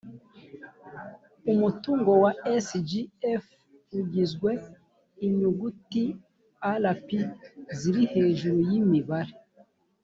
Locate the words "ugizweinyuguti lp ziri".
3.99-8.03